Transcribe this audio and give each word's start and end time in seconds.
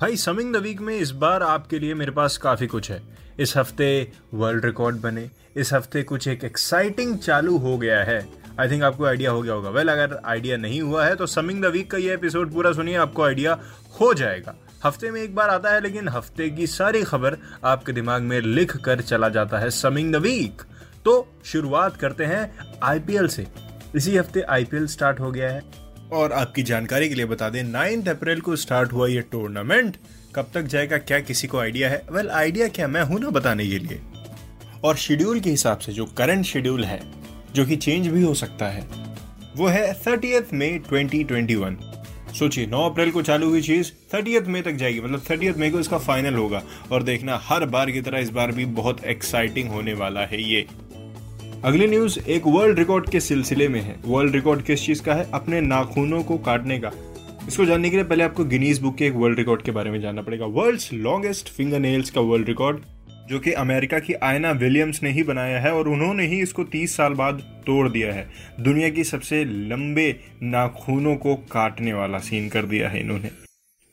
भाई 0.00 0.16
summing 0.16 0.52
the 0.54 0.56
week 0.56 0.80
में 0.80 0.94
इस 0.96 1.10
बार 1.12 1.42
आपके 1.42 1.78
लिए 1.78 1.94
मेरे 1.94 2.12
पास 2.12 2.36
काफ़ी 2.38 2.66
कुछ 2.66 2.90
है। 2.90 3.00
इस 3.40 3.56
हफ़्ते 3.56 3.86
वर्ल्ड 4.34 4.64
रिकॉर्ड 4.64 4.96
बने 4.96 5.28
इस 5.56 5.72
हफ़्ते 5.72 6.02
कुछ 6.02 6.28
एक 6.28 6.44
एक्साइटिंग 6.44 7.16
चालू 7.18 7.56
हो 7.58 7.76
गया 7.78 7.98
है। 8.04 8.18
आई 8.60 8.70
थिंक 8.70 8.82
आपको 8.82 9.04
आइडिया 9.04 9.30
हो 9.30 9.40
गया 9.42 9.54
होगा। 9.54 9.70
वेल 9.70 9.86
well, 9.86 9.98
अगर 9.98 10.20
आइडिया 10.24 10.56
नहीं 10.56 10.80
हुआ 10.82 11.04
है 11.06 11.16
तो 11.16 11.26
समिंग 11.26 11.62
द 11.62 11.66
वीक 11.66 11.90
का 11.90 11.98
ये 11.98 12.14
एपिसोड 12.14 12.52
पूरा 12.52 12.72
सुनिए 12.72 12.96
आपको 12.96 13.22
आइडिया 13.22 13.58
हो 14.00 14.12
जाएगा। 14.14 14.54
हफ़्ते 14.84 15.10
में 15.10 15.20
एक 15.22 15.34
बार 15.34 15.50
आता 15.50 15.72
है 15.72 15.80
लेकिन 15.80 16.08
हफ़्ते 16.08 16.48
की 16.50 16.66
सारी 16.68 17.02
खबर 17.02 17.36
आपके 17.64 17.92
दिमाग 17.92 18.22
में 18.22 18.40
लिख 18.40 18.76
कर 18.76 19.00
चला 19.00 19.28
जाता 19.28 19.58
है 19.58 19.70
समिंग 19.72 20.12
द 20.12 20.16
वीक। 20.22 20.62
तो 21.04 21.26
शुरुआत 21.44 21.96
करते 21.96 22.24
हैं 22.24 22.78
आईपीएल 22.82 23.28
से। 23.28 23.46
इसी 23.96 24.16
हफ़्ते 24.16 24.42
आईपीएल 24.42 24.86
स्टार्ट 24.86 25.20
हो 25.20 25.30
गया 25.32 25.50
है। 25.50 25.62
और 26.12 26.32
आपकी 26.32 26.62
जानकारी 26.62 27.08
के 27.08 27.14
लिए 27.14 27.24
बता 27.24 27.48
दें 27.48 27.62
नाइन्थ 27.62 28.08
अप्रैल 28.08 28.40
को 28.40 28.56
स्टार्ट 28.56 28.92
हुआ 28.92 29.08
ये 29.08 29.20
टूर्नामेंट 29.20 29.96
कब 30.34 30.50
तक 30.54 30.62
जाएगा 30.62 30.98
क्या 30.98 31.18
किसी 31.20 31.46
को 31.46 31.58
आइडिया 31.58 31.90
है? 31.90 32.02
वेल 32.10 32.24
well, 32.24 32.36
आइडिया 32.36 32.68
क्या 32.68 32.88
मैं 32.88 33.02
हूँ 33.02 33.20
ना 33.20 33.30
बताने 33.30 33.66
के 33.66 33.78
लिए। 33.78 34.00
और 34.84 34.96
शेड्यूल 34.96 35.40
के 35.40 35.50
हिसाब 35.50 35.78
से 35.78 35.92
जो 35.92 36.06
करंट 36.06 36.44
शेड्यूल 36.44 36.84
है 36.84 37.00
जो 37.54 37.66
कि 37.66 37.76
चेंज 37.76 38.06
भी 38.06 38.22
हो 38.22 38.34
सकता 38.34 38.68
है 38.68 38.86
वो 39.56 39.66
है 39.66 39.94
थर्टीएथ 39.94 40.54
मई 40.54 40.80
2021 40.92 41.76
सोचिए 42.38 42.66
9 42.66 42.84
अप्रैल 42.90 43.10
को 43.10 43.22
चालू 43.22 43.48
हुई 43.48 43.62
चीज़ 43.62 43.90
30th 44.14 44.46
मई 44.46 44.62
तक 44.62 44.72
जाएगी 44.72 45.00
मतलब 45.00 45.22
30th 45.22 45.56
मई 45.56 45.70
को 45.70 45.80
इसका 45.80 45.98
फाइनल 45.98 46.34
होगा। 46.34 46.62
और 46.92 47.02
देखना 47.02 47.40
हर 47.44 47.64
बार 47.64 47.90
की 47.90 48.00
तरह 48.00 48.18
इस 48.18 48.30
बार 48.30 48.52
भी 48.52 48.64
बहुत 48.64 49.04
एक्साइटिंग 49.04 49.70
होने 49.70 49.94
वाला 49.94 50.20
है 50.20 50.42
ये। 50.42 50.66
अगली 51.64 51.86
न्यूज़ 51.86 52.18
एक 52.28 52.42
वर्ल्ड 52.46 52.78
रिकॉर्ड 52.78 53.10
के 53.10 53.20
सिलसिले 53.20 53.68
में 53.68 53.80
है। 53.80 53.96
वर्ल्ड 54.06 54.34
रिकॉर्ड 54.34 54.62
किस 54.62 54.86
चीज़ 54.86 55.02
का 55.02 55.14
है? 55.14 55.30
अपने 55.34 55.60
नाखूनों 55.60 56.22
को 56.22 56.38
काटने 56.38 56.78
का। 56.78 56.92
इसको 57.48 57.64
जानने 57.64 57.90
के 57.90 57.96
लिए 57.96 58.04
पहले 58.04 58.24
आपको 58.24 58.44
गिनीज 58.44 58.78
बुक 58.78 58.96
के 58.96 59.06
एक 59.06 59.12
वर्ल्ड 59.12 59.38
रिकॉर्ड 59.38 59.62
के 59.62 59.70
बारे 59.70 59.90
में 59.90 60.00
जानना 60.00 60.22
पड़ेगा। 60.22 60.46
वर्ल्ड्स 60.46 60.92
लॉन्गेस्ट 60.92 61.48
फिंगर 61.48 61.78
नेल्स 61.78 62.10
का 62.10 62.20
वर्ल्ड 62.20 62.48
रिकॉर्ड 62.48 62.78
जो 63.28 63.38
कि 63.38 63.52
अमेरिका 63.52 63.98
की 63.98 64.12
आयना 64.12 64.50
विलियम्स 64.50 65.02
ने 65.02 65.10
ही 65.10 65.22
बनाया 65.22 65.60
है 65.60 65.72
और 65.72 65.88
उन्होंने 65.88 66.26
ही 66.26 66.40
इसको 66.40 66.64
30 66.64 66.96
साल 66.96 67.14
बाद 67.14 67.34
तोड़ 67.66 67.88
दिया 67.88 68.12
है। 68.12 68.28
दुनिया 68.60 68.88
की 68.88 69.04
सबसे 69.04 69.44
लंबे 69.44 70.20
नाखूनों 70.42 71.16
को 71.16 71.34
काटने 71.34 71.92
वाला 71.92 72.18
सीन 72.18 72.48
कर 72.48 72.62
दिया 72.62 72.88
है 72.88 73.00
इन्होंने। 73.00 73.47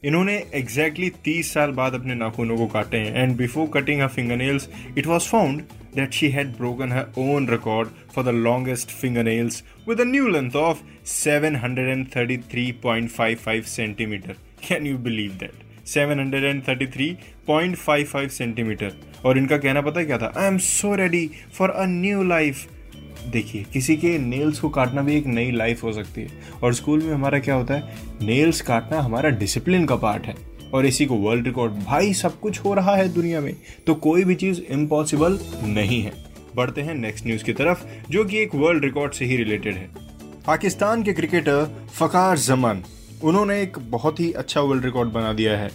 इन्होंने 0.06 0.36
एग्जैक्टली 0.56 1.09
तीस 1.23 1.53
साल 1.53 1.72
बाद 1.72 1.94
अपने 1.94 2.16
नाखूनों 2.16 2.58
को 2.58 2.67
काटे 2.67 2.98
हैं। 2.98 3.23
And 3.23 3.36
before 3.38 3.67
cutting 3.73 4.02
her 4.02 4.08
finger 4.08 4.36
nails 4.38 4.70
it 4.98 5.08
was 5.08 5.30
found 5.30 5.61
that 5.95 6.14
she 6.14 6.30
had 6.30 6.48
broken 6.58 6.92
her 6.92 7.06
own 7.20 7.48
record 7.50 7.89
for 8.16 8.23
the 8.23 8.36
longest 8.38 8.92
finger 8.92 9.23
nails 9.23 9.64
with 9.89 10.02
new 10.08 10.28
length 10.28 10.56
of 10.56 10.81
seven 11.09 11.56
hundred 11.56 11.89
and 11.89 12.06
thirty 12.16 12.38
three 12.52 12.72
point 12.83 13.09
five 13.09 13.38
five 13.45 13.61
centimetre 13.76 14.36
can 14.67 14.88
you 14.88 14.98
believe 15.00 15.31
that 15.39 15.88
seven 15.88 16.20
hundred 16.20 16.44
and 16.44 16.61
thirty 16.67 16.88
three 16.88 17.09
point 17.48 17.76
five 17.78 18.06
five 18.06 18.30
centimetre 18.30 18.94
और 19.26 19.38
इनका 19.38 19.58
कहना 19.58 19.81
पता 19.81 20.03
क्या 20.03 20.17
था? 20.17 20.33
I 20.38 20.48
am 20.48 20.58
so 20.58 20.95
ready 20.95 21.30
for 21.53 21.70
a 21.70 21.86
new 21.88 22.23
life 22.23 22.67
देखिए, 23.31 23.65
किसी 23.73 23.95
के 23.95 24.17
nails 24.17 24.59
को 24.59 24.69
काटना 24.69 25.02
भी 25.02 25.17
एक 25.17 25.25
नई 25.25 25.52
लाइफ 25.52 25.83
हो 25.83 25.93
सकती 25.93 26.21
है। 26.21 26.27
और 26.63 26.73
स्कूल 26.73 27.02
में 27.02 27.13
हमारा 27.13 27.39
क्या 27.39 27.55
होता 27.55 27.73
है? 27.73 27.95
नेल्स 28.21 28.61
काटना 28.61 29.02
हमारा 29.02 29.30
डिसिप्लिन 29.30 29.86
का 29.86 29.95
पार्ट 29.95 30.25
है। 30.25 30.36
और 30.73 30.86
इसी 30.86 31.05
को 31.05 31.15
वर्ल्ड 31.15 31.45
रिकॉर्ड 31.45 31.73
भाई 31.73 32.13
सब 32.13 32.39
कुछ 32.39 32.59
हो 32.59 32.73
रहा 32.73 32.95
है 32.95 33.13
दुनिया 33.13 33.41
में 33.41 33.55
तो 33.87 33.95
कोई 33.95 34.23
भी 34.23 34.36
चीज़ 34.36 34.61
इम्पॉसिबल 34.61 35.39
नहीं 35.63 36.02
है। 36.02 36.13
बढ़ते 36.55 36.81
हैं 36.81 36.95
नेक्स्ट 36.95 37.27
न्यूज़ 37.27 37.43
की 37.43 37.53
तरफ़, 37.53 37.86
जो 38.09 38.25
कि 38.25 38.37
एक 38.37 38.55
वर्ल्ड 38.55 38.83
रिकॉर्ड 38.83 39.11
से 39.11 39.25
ही 39.25 39.36
रिलेटेड 39.36 39.75
है। 39.75 39.89
पाकिस्तान 40.47 41.03
के 41.03 41.13
क्रिकेटर 41.13 41.87
फकार 41.93 42.37
जमान, 42.37 42.83
उन्होंने 43.23 43.61
एक 43.61 43.77
बहुत 43.80 44.19
ही 44.19 44.31
अच्छा 44.31 44.61
वर्ल्ड 44.61 44.86
रिकॉर्ड 44.86 45.09
बना 45.09 45.33
दिया 45.33 45.57
है। 45.57 45.69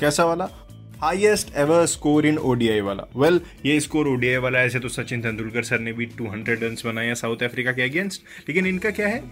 कैसा 0.00 0.24
वाला? 0.24 0.48
Highest 1.02 1.56
ever 1.56 1.86
score 1.86 2.26
in 2.26 2.38
ODI 2.38 2.80
वाला 2.80 3.02
वेल। 3.16 3.38
Well, 3.38 3.66
ये 3.66 3.80
स्कोर 3.80 4.08
ओडीआई 4.08 4.36
वाला 4.36 4.58
ऐसे 4.58 4.78
तो 4.78 4.88
सचिन 4.88 5.22
तेंदुलकर 5.22 5.62
सर 5.62 5.78
ने 5.78 5.92
भी 5.92 6.06
200 6.06 6.48
रन 6.48 6.76
बनाए 6.84 7.14
साउथ 7.14 7.36
अफ्रीका 7.42 7.72
के 7.72 7.82
अगेंस्ट 7.82 8.22
लेकिन 8.48 8.66
इनका 8.66 8.90
क्या 8.90 9.08
है? 9.08 9.22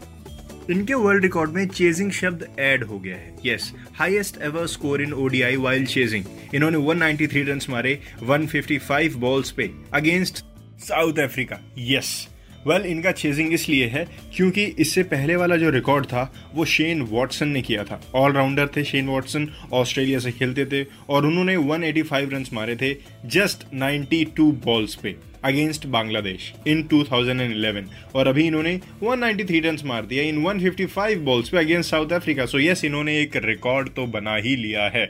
इनके 0.71 0.95
वर्ल्ड 0.95 1.23
रिकॉर्ड 1.23 1.51
में 1.51 1.69
चेजिंग 1.69 2.11
शब्द 2.13 2.47
ऐड 2.59 2.85
हो 2.85 2.99
गया 2.99 3.17
है। 3.17 3.37
Yes 3.47 3.73
highest 3.95 4.43
ever 4.43 4.67
score 4.67 5.03
in 5.03 5.13
ODI 5.13 5.57
while 5.57 5.87
chasing 5.87 6.25
इन्होंने 6.55 6.79
193 6.79 7.49
रन 7.49 7.61
मारे 7.71 8.01
155 8.23 9.15
बॉल्स 9.15 9.51
पे 9.51 9.71
against 9.95 10.45
South 10.81 11.19
Africa 11.19 11.61
yes 11.79 12.29
well 12.67 12.77
well, 12.77 12.91
इनका 12.91 13.13
चेजिंग 13.13 13.53
इसलिए 13.53 13.87
है 13.87 14.07
क्योंकि 14.37 14.65
इससे 14.79 15.03
पहले 15.05 15.37
वाला 15.37 15.57
जो 15.57 15.71
रिकॉर्ड 15.71 16.07
था 16.07 16.23
वो 16.55 16.65
शेन 16.65 17.03
वॉटसन 17.03 17.49
ने 17.49 17.63
किया 17.63 17.85
था। 17.85 18.01
ऑलराउंडर 18.15 18.69
थे 18.77 18.85
शेन 18.85 19.07
वॉटसन 19.07 19.49
ऑस्ट्रेलिया 19.73 20.19
से 20.19 20.33
खेलते 20.33 20.65
थे 20.65 20.87
और 21.09 21.27
उन्होंने 21.27 21.57
185 21.57 22.33
रन 22.33 22.45
मारे 22.53 22.77
थे 22.77 22.93
जस्ट 23.29 23.65
92 23.75 24.51
बॉल्स 24.65 24.95
पे 24.95 25.15
अगेंस्ट 25.45 25.87
बांग्लादेश 25.87 26.53
इन 26.67 26.83
2011 26.89 27.89
और 28.15 28.29
अभी 28.29 28.47
इन्होंने 28.47 28.79
193 29.05 29.61
रन 29.61 29.79
मार 29.85 30.07
दिया 30.07 30.23
इन 30.25 30.43
155 30.45 31.19
बॉल्स 31.25 31.49
पे 31.49 31.59
against 31.59 31.91
South 31.91 32.13
Africa 32.13 32.47
so 32.47 32.61
yes 32.61 32.85
इन्होंने 32.85 33.21
एक 33.21 33.37
रिकॉर्ड 33.45 33.89
तो 33.89 34.07
बना 34.07 34.37
ही 34.37 34.57
लिया 34.57 34.89
है। 34.95 35.05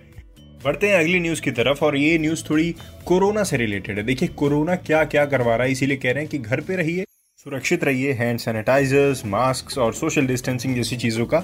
बढ़ते 0.64 0.88
हैं 0.88 0.98
अगली 0.98 1.20
न्यूज़ 1.20 1.42
की 1.42 1.50
तरफ़ 1.50 1.84
और 1.84 1.96
ये 1.96 2.18
न्यूज़ 2.18 2.44
थोड़ी 2.50 2.74
कोरोना 3.06 3.42
से 3.44 3.56
रिलेटेड 3.56 3.98
है। 3.98 4.04
देखिए 4.04 4.28
कोरोना 4.36 4.76
क्या 4.76 5.04
क्या 5.04 5.24
करवा 5.26 5.56
रहा 5.56 5.66
है 5.66 5.72
इसीलिए 5.72 5.96
कह 5.96 6.12
रहे 6.12 6.22
हैं 6.22 6.30
कि 6.30 6.38
घर 6.38 6.60
पे 6.60 6.76
रहिए। 6.76 7.04
सुरक्षित 7.44 7.84
रहिए 7.84 8.12
हैंड 8.12 8.38
सैनिटाइजर्स 8.38 9.26
मास्क 9.26 9.78
और 9.78 9.94
सोशल 9.94 10.26
डिस्टेंसिंग 10.26 10.74
जैसी 10.74 10.96
चीज़ों 10.96 11.26
का 11.26 11.38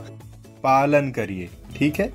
पालन 0.62 1.10
करिए 1.10 1.48
ठीक 1.76 2.00
है? 2.00 2.12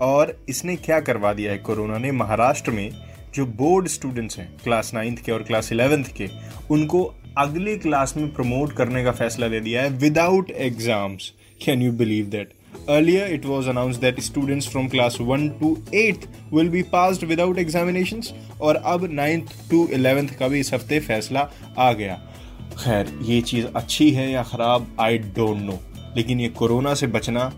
और 0.00 0.44
इसने 0.48 0.76
क्या 0.76 1.00
करवा 1.00 1.32
दिया 1.32 1.52
है 1.52 1.58
कोरोना 1.58 1.98
ने? 1.98 2.12
महाराष्ट्र 2.12 2.70
में 2.70 2.90
जो 3.34 3.46
बोर्ड 3.46 3.88
स्टूडेंट्स 3.88 4.38
हैं 4.38 4.56
क्लास 4.64 4.94
नाइन्थ 4.94 5.18
के 5.18 5.32
और 5.32 5.42
क्लास 5.42 5.72
इलेवेंथ 5.72 6.04
के 6.16 6.28
उनको 6.70 7.14
अगली 7.38 7.76
क्लास 7.76 8.16
में 8.16 8.34
प्रमोट 8.34 8.72
करने 8.72 9.04
का 9.04 9.12
फैसला 9.12 9.46
ले 9.46 9.60
दिया 9.60 9.82
है 9.82 9.88
without 9.88 10.50
exams 10.50 11.32
can 11.64 11.82
you 11.82 11.92
believe 11.92 12.26
that 12.26 12.52
Earlier, 12.90 13.26
it 13.36 13.44
was 13.50 13.68
announced 13.72 14.02
that 14.02 14.18
students 14.24 14.66
from 14.72 14.88
class 14.94 15.14
1 15.20 15.46
to 15.60 15.68
8th 16.00 16.24
will 16.52 16.68
be 16.74 16.82
passed 16.94 17.26
without 17.30 17.60
examinations 17.64 18.26
और 18.60 18.76
अब 18.76 19.08
9th 19.16 19.54
to 19.70 19.80
11th 19.98 20.34
का 20.34 20.48
भी 20.48 20.60
इस 20.60 20.74
हफ़्ते 20.74 21.00
फैसला 21.00 21.50
आ 21.78 21.92
गया। 21.92 22.20
खैर, 22.74 23.12
ये 23.22 23.40
चीज़ 23.42 23.66
अच्छी 23.66 24.10
है 24.10 24.30
या 24.30 24.42
ख़राब 24.44 24.86
आई 25.00 25.18
डोंट 25.18 25.60
नो 25.60 25.78
लेकिन 26.16 26.40
ये 26.40 26.48
कोरोना 26.48 26.94
से 26.94 27.06
बचना 27.08 27.52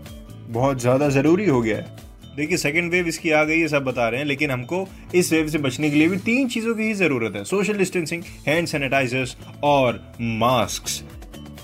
बहुत 0.49 0.81
ज़्यादा 0.81 1.09
ज़रूरी 1.09 1.45
हो 1.45 1.61
गया 1.61 1.77
है। 1.77 1.97
देखिए 2.35 2.57
सेकेंड 2.57 2.91
वेव 2.91 3.07
इसकी 3.07 3.31
आ 3.31 3.43
गई 3.43 3.59
है, 3.59 3.67
सब 3.67 3.83
बता 3.83 4.07
रहे 4.09 4.19
हैं, 4.19 4.27
लेकिन 4.27 4.51
हमको 4.51 4.87
इस 5.15 5.31
वेव 5.33 5.47
से 5.49 5.57
बचने 5.57 5.89
के 5.89 5.97
लिए 5.97 6.07
भी 6.07 6.17
तीन 6.19 6.47
चीज़ों 6.47 6.75
की 6.75 6.83
ही 6.83 6.93
ज़रूरत 6.93 7.35
है। 7.35 7.43
सोशल 7.45 7.77
डिस्टेंसिंग 7.77 8.23
हैंड 8.47 8.67
सैनिटाइजर्स 8.67 9.35
और 9.63 10.01
मास्क 10.21 10.87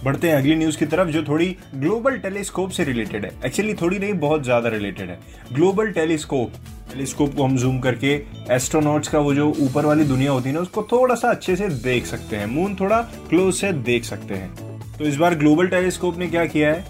बढ़ते 0.05 0.29
हैं 0.29 0.35
अगली 0.35 0.55
न्यूज़ 0.55 0.77
की 0.77 0.85
तरफ़, 0.85 1.09
जो 1.09 1.23
थोड़ी 1.23 1.55
ग्लोबल 1.75 2.17
टेलीस्कोप 2.17 2.69
से 2.69 2.83
रिलेटेड 2.83 3.25
है। 3.25 3.31
एक्चुअली 3.45 3.73
थोड़ी 3.73 3.99
नहीं, 3.99 4.13
बहुत 4.13 4.43
ज़्यादा 4.43 4.69
रिलेटेड 4.69 5.09
है। 5.09 5.19
ग्लोबल 5.53 5.91
टेलीस्कोप 5.91 6.53
टेलीस्कोप 6.91 7.33
को 7.35 7.43
हम 7.43 7.55
जूम 7.57 7.79
करके 7.79 8.13
एस्ट्रोनॉट्स 8.53 9.07
का 9.07 9.19
वो 9.19 9.33
जो 9.33 9.47
ऊपर 9.59 9.85
वाली 9.85 10.03
दुनिया 10.03 10.31
होती 10.31 10.49
है 10.49 10.55
ना, 10.55 10.61
उसको 10.61 10.83
थोड़ा 10.83 11.15
सा 11.15 11.29
अच्छे 11.29 11.55
से 11.55 11.69
देख 11.83 12.05
सकते 12.05 12.35
हैं। 12.35 12.45
मून 12.45 12.75
थोड़ा 12.75 13.01
क्लोज 13.29 13.53
से 13.53 13.71
देख 13.73 14.03
सकते 14.03 14.33
हैं। 14.33 14.77
तो 14.97 15.05
इस 15.05 15.15
बार 15.15 15.35
ग्लोबल 15.35 15.67
टेलीस्कोप 15.67 16.17
ने 16.17 16.27
क्या 16.27 16.45
किया 16.45 16.73
है? 16.73 16.85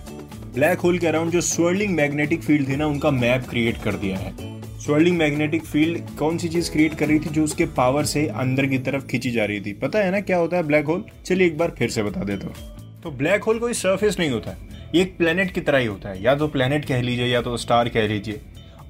ब्लैक 0.55 0.79
होल 0.79 0.97
के 0.97 1.07
अराउंड 1.07 1.31
जो 1.31 1.41
स्वर्लिंग 1.41 1.95
मैग्नेटिक 1.95 2.43
फ़ील्ड 2.43 2.69
थी 2.69 2.75
ना, 2.75 2.87
उनका 2.87 3.11
मैप 3.11 3.49
क्रिएट 3.49 3.81
कर 3.83 3.95
दिया 3.95 4.17
है। 4.17 4.33
स्वर्लिंग 4.79 5.17
मैग्नेटिक 5.17 5.63
फ़ील्ड 5.63 6.15
कौन 6.19 6.37
सी 6.37 6.49
चीज़ 6.49 6.71
क्रिएट 6.71 6.93
कर 6.93 7.07
रही 7.07 7.19
थी, 7.19 7.29
जो 7.29 7.43
उसके 7.43 7.65
पावर 7.65 8.05
से 8.05 8.27
अंदर 8.27 8.65
की 8.65 8.77
तरफ़ 8.77 9.05
खींची 9.05 9.31
जा 9.31 9.45
रही 9.45 9.61
थी? 9.61 9.73
पता 9.73 9.99
है 9.99 10.11
ना 10.11 10.19
क्या 10.21 10.37
होता 10.37 10.57
है 10.57 10.63
ब्लैक 10.63 10.85
होल 10.85 11.03
चलिए 11.25 11.47
एक 11.47 11.57
बार 11.57 11.75
फिर 11.79 11.89
से 11.89 12.03
बता 12.03 12.23
देता 12.23 12.47
हूँ। 12.47 12.74
तो 13.05 13.11
ब्लैक 13.11 13.43
होल 13.43 13.59
कोई 13.59 13.73
सरफेस 13.73 14.17
नहीं 14.19 14.29
होता। 14.29 14.51
है 14.51 14.89
ये 14.95 15.01
एक 15.01 15.17
प्लेनेट 15.17 15.51
की 15.53 15.61
तरह 15.61 15.77
ही 15.77 15.85
होता 15.85 16.09
है। 16.09 16.21
या 16.23 16.33
तो 16.35 16.47
प्लेनेट 16.47 16.85
कह 16.85 17.01
लीजिए, 17.01 17.25
या 17.25 17.41
तो 17.41 17.57
स्टार 17.57 17.89
कह 17.89 18.07
लीजिए। 18.07 18.41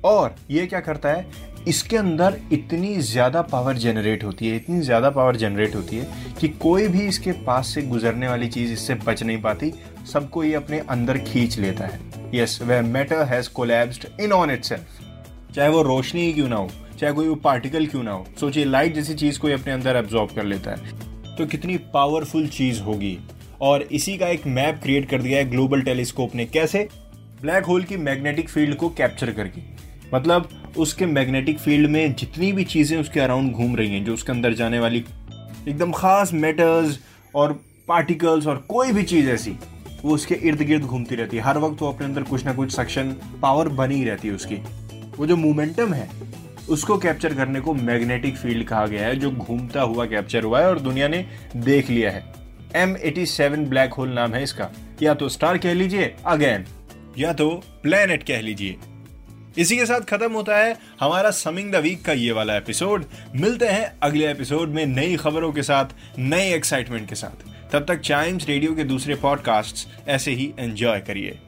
और 0.04 0.36
ये 0.52 0.66
क्या 0.66 0.80
करता 0.80 1.10
है? 1.10 1.26
इसके 1.68 1.98
अंदर 1.98 2.38
इतनी 2.54 2.96
ज़्यादा 2.98 3.42
पावर 3.42 3.78
जनरेट 3.78 4.24
होती 4.24 4.48
है, 4.48 4.56
इतनी 4.56 4.82
ज़्यादा 4.82 5.10
पावर 5.10 5.36
जनरेट 5.36 5.76
होती 5.76 5.98
है 5.98 6.34
कि 6.40 6.48
कोई 6.48 6.88
भी 6.88 7.02
इसके 7.08 7.32
पास 7.32 7.68
से 7.68 7.82
गुजरने 7.82 8.28
वाली 8.28 8.48
चीज़ 8.48 8.72
इससे 8.74 8.96
बच 8.96 9.24
नहीं 9.24 9.42
पाती। 9.42 9.74
सबको 10.14 10.44
ये 10.44 10.54
अपने 10.54 10.80
अंदर 10.80 11.18
खींच 11.18 11.60
लेता 11.60 11.86
है। 11.86 12.00
यस 12.36 12.60
वह 12.62 12.82
matter 12.82 13.24
has 13.24 13.50
collapsed 13.50 14.08
in 14.22 14.32
on 14.32 14.52
it 14.52 14.64
चाहे 14.64 15.70
वो 15.70 15.82
रोशनी 15.82 16.22
ही 16.22 16.34
क्यों 16.34 16.50
ना 16.50 16.56
हो, 16.56 16.70
चाहे 17.00 17.14
कोई 17.14 17.28
वो 17.28 17.36
पार्टिकल 17.36 17.86
क्यों 17.88 18.04
ना 18.04 18.12
हो, 18.12 18.26
सोचिए 18.40 18.66
लाइट 18.66 18.96
जैसी 18.96 19.14
चीज़ 19.16 19.40
कोई 19.40 19.52
अपने 19.52 19.74
अंदर 19.74 19.96
एब्जॉर्ब 19.96 20.36
कर 20.36 20.44
लेता 20.44 20.72
है। 20.72 21.36
तो 21.36 21.46
कितनी 21.46 21.78
पावरफुल 21.94 22.48
चीज़ 22.48 22.82
होगी। 22.82 23.18
और 23.62 23.81
इसी 23.81 24.18
का 24.18 24.28
एक 24.28 24.48
मैप 24.48 24.80
क्रिएट 24.84 25.10
कर 25.10 25.22
दिया 25.22 25.38
है 25.38 25.50
ग्लोबल 25.50 25.81
टेलीस्कोप 25.81 26.36
ने। 26.36 26.46
कैसे? 26.46 26.88
ब्लैक 27.42 27.66
होल 27.66 27.84
की 27.84 27.98
मैग्नेटिक 27.98 28.50
फ़ील्ड 28.50 28.75
को 28.75 28.90
कैप्चर 28.90 29.31
करके। 29.31 29.62
मतलब 30.13 30.50
उसके 30.78 31.06
मैग्नेटिक 31.06 31.60
फ़ील्ड 31.60 31.90
में 31.90 32.16
जितनी 32.16 32.52
भी 32.52 32.63
चीज़ें 32.63 32.98
उसके 32.98 33.19
अराउंड 33.19 33.52
घूम 33.52 33.75
रही 33.75 33.90
हैं, 33.90 34.04
जो 34.06 34.13
उसके 34.13 34.31
अंदर 34.31 34.54
जाने 34.54 34.80
वाली 34.80 35.04
एकदम 35.68 35.92
खास 35.92 36.34
मेटल्स 36.34 37.00
और 37.36 37.54
पार्टिकल्स 37.88 38.48
और 38.48 38.66
कोई 38.69 38.92
भी 38.92 39.04
चीज़ 39.04 39.30
ऐसी, 39.30 39.56
वो 40.04 40.13
उसके 40.13 40.36
इर्द 40.36 40.62
गिर्द 40.62 40.84
घूमती 40.84 41.16
रहती 41.16 41.38
है। 41.38 41.44
हर 41.44 41.58
वक्त 41.58 41.81
वो 41.81 41.92
अपने 41.92 42.06
अंदर 42.06 42.24
कुछ 42.24 42.46
ना 42.46 42.54
कुछ 42.54 42.75
सेक्शन 42.75 43.16
पावर 43.42 43.69
बनी 43.69 44.04
रहती 44.04 44.28
है 44.28 44.34
उसकी। 44.34 44.56
वो 45.18 45.25
जो 45.25 45.36
मोमेंटम 45.36 45.94
है, 45.94 46.10
उसको 46.69 46.98
कैप्चर 46.98 47.34
करने 47.34 47.60
को 47.60 47.74
मैग्नेटिक 47.74 48.38
फ़ील्ड 48.38 48.68
कहा 48.68 48.86
गया 48.86 49.08
है, 49.08 49.16
जो 49.16 49.31
घूमता 49.31 49.81
हुआ 49.81 50.06
कैप्चर 50.06 50.44
हुआ 50.44 50.60
है 50.60 50.69
और 50.69 50.80
दुनिया 50.80 51.08
ने 51.08 51.25
देख 51.56 51.90
लिया 51.90 52.12
है। 52.12 52.45
M 52.75 52.95
eighty 52.98 53.25
seven 53.25 53.66
black 53.66 53.94
hole 53.94 54.10
नाम 54.10 54.33
है 54.33 54.44
इसका। 54.44 54.69
या 55.01 55.13
तो 55.13 55.30
स्टार 55.30 55.57
कह 55.57 55.74
लीजिए 55.74 56.16
अगेन 56.25 56.66
या 57.18 57.33
तो 57.33 57.50
प्लेनेट 57.83 58.24
कह 58.24 58.42
लीजिए। 58.42 58.75
इसी 59.57 59.77
के 59.77 59.86
साथ 59.86 60.01
खत्म 60.01 60.31
होता 60.31 60.57
है 60.57 60.75
हमारा 61.00 61.31
समिंग 61.31 61.72
द 61.72 61.75
वीक 61.75 62.04
का 62.06 62.13
ये 62.13 62.31
वाला 62.31 62.56
एपिसोड 62.57 63.06
मिलते 63.36 63.68
हैं 63.68 63.92
अगले 64.04 64.31
एपिसोड 64.31 64.69
में 64.69 64.86
नई 64.86 65.16
खबरों 65.16 65.51
के 65.54 65.63
साथ 65.63 66.19
नए 66.19 66.54
एक्साइटमेंट 66.54 67.10
के 67.10 67.16
साथ। 67.16 67.72
तब 67.72 67.86
तक 67.88 68.00
चाइम्स 68.00 68.48
रेडियो 68.48 68.75
के 68.75 68.83
दूसरे 68.83 69.16
पॉडकास्ट्स 69.16 69.88
ऐसे 70.07 70.31
ही 70.31 70.54
एंजॉय 70.60 71.00
करिए। 71.00 71.39